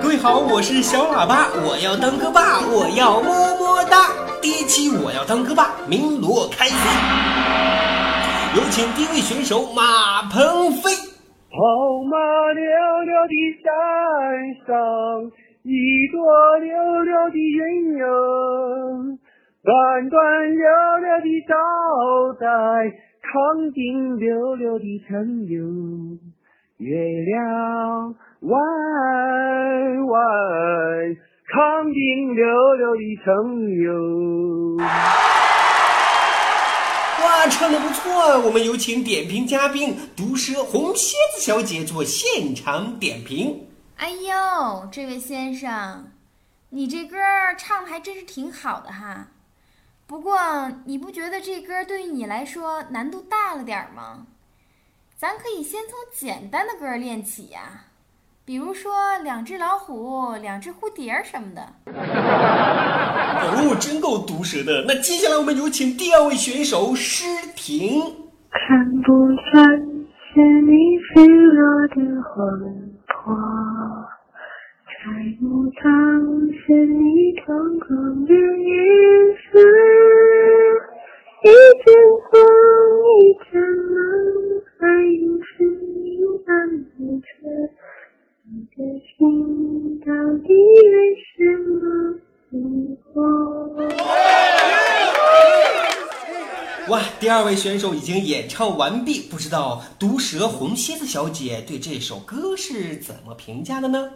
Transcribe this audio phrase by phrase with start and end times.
[0.00, 4.14] 各位好，我是小喇叭，我要当个爸，我要么么哒。
[4.40, 6.78] 第一期我要当个爸，鸣锣开飞。
[8.54, 10.94] 有请第一位选手马鹏飞。
[11.50, 11.58] 跑
[12.06, 12.14] 马
[12.54, 12.62] 溜
[13.02, 13.66] 溜的山
[14.62, 14.70] 上，
[15.66, 16.22] 一朵
[16.62, 16.70] 溜
[17.02, 18.06] 溜的云哟，
[19.62, 20.20] 短短
[20.54, 20.62] 溜
[21.02, 21.52] 溜的招
[22.38, 22.46] 待，
[23.26, 25.58] 长颈溜溜的成游。
[26.78, 28.60] 月亮弯
[30.06, 31.16] 弯，
[31.46, 32.44] 康定溜
[32.74, 34.84] 溜的城哟。
[37.22, 38.40] 哇，唱的不错！
[38.40, 43.68] 我们有请点评嘉宾毒舌红蝎子小姐做现场点评。
[43.96, 46.06] 哎呦，这位先生，
[46.70, 47.16] 你这歌
[47.56, 49.28] 唱的还真是挺好的哈。
[50.08, 50.36] 不过，
[50.86, 54.26] 你不觉得这歌对于你来说难度大了点吗？
[55.24, 57.86] 咱可以先从简单的歌练起呀，
[58.44, 58.92] 比如说
[59.22, 61.62] 两只老虎、两只蝴蝶什么的。
[61.86, 64.84] 哦，真够毒舌的。
[64.86, 67.24] 那接下来我们有请第二位选手诗
[67.56, 68.02] 婷。
[68.50, 69.64] 看不穿
[70.34, 71.94] 是你飞落的
[72.28, 73.34] 魂魄，
[74.84, 74.92] 猜
[75.40, 75.80] 不透
[76.52, 78.68] 是你瞳孔的颜
[79.48, 79.58] 色，
[81.44, 81.48] 一
[81.82, 81.94] 阵
[90.14, 92.14] 心到底为什么
[92.50, 93.18] 迷惑？
[96.88, 104.10] 哇，第二位选手已经演唱完毕，不知道毒蛇红蝎子小姐对这首歌是怎么评价的呢？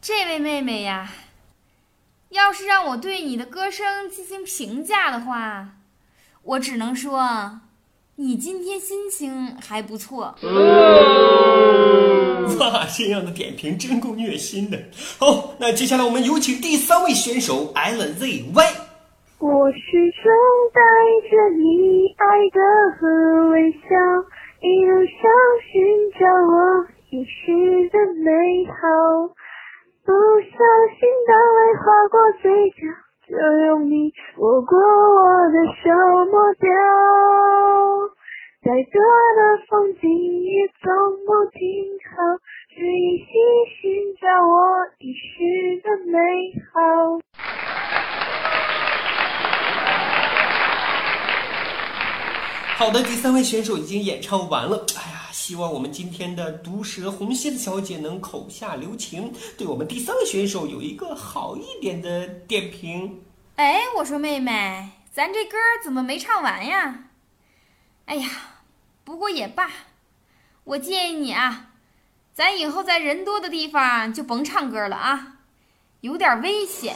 [0.00, 1.12] 这位妹妹呀，
[2.30, 5.76] 要是让我对你的歌声进行评价的话，
[6.42, 7.60] 我只能说，
[8.16, 10.34] 你今天心情还不错。
[12.60, 14.78] 哇，这样的点评真够虐心的。
[15.18, 18.86] 好，那接下来我们有请第三位选手 LZY。
[19.38, 19.78] 我始
[20.22, 20.32] 终
[20.72, 20.80] 带
[21.28, 22.24] 着你爱
[22.54, 22.58] 的
[23.50, 23.88] 微笑，
[24.62, 25.28] 一路上
[25.60, 25.74] 寻
[26.18, 28.30] 找我遗失的美
[28.70, 28.76] 好。
[30.06, 30.56] 不小
[30.96, 32.80] 心当泪划过嘴角，
[33.28, 33.36] 就
[33.66, 35.90] 用你握过我的手
[36.30, 36.70] 抹掉。
[38.62, 38.98] 再多
[39.36, 40.08] 的风景
[40.42, 40.86] 也从
[41.26, 41.60] 不停
[45.16, 46.18] 我遗失的美
[46.72, 47.18] 好。
[52.76, 54.84] 好的，第三位选手已经演唱完了。
[54.94, 63.22] 哎呀，希望我们今天的毒舌红蝎子小姐能口下留情，对我们第三位选手有一个好一点的点评。
[63.56, 67.04] 哎，我说妹妹，咱这歌怎么没唱完呀？
[68.04, 68.28] 哎呀，
[69.02, 69.70] 不过也罢，
[70.64, 71.70] 我建议你啊，
[72.36, 75.36] 咱以后在人多的地方就甭唱歌了啊，
[76.02, 76.94] 有点危险。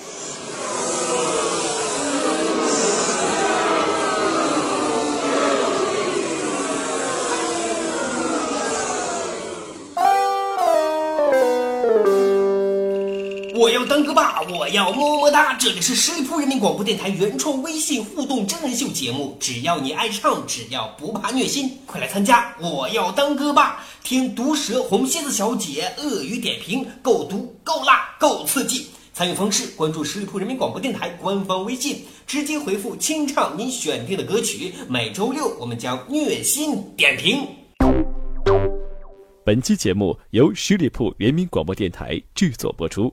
[13.61, 15.53] 我要当个爸，我要么么哒！
[15.59, 22.57] 这里是十里铺人民广播电台原创微信互动真人秀节目，只要你爱唱，只要不怕虐心，快来参加！
[22.59, 28.87] 我要当个爸，听毒舌红蝎子小姐鳄鱼点评，够毒够辣够刺激。
[29.13, 34.73] 参与方式：关注十里铺人民广播电台官方微信，直接回复“清唱”您选定的歌曲。
[34.89, 37.47] 每周六我们将虐心点评。
[39.45, 43.13] 本期节目由十里铺人民广播电台制作播出。